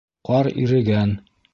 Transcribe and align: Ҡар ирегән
Ҡар 0.29 0.49
ирегән 0.63 1.17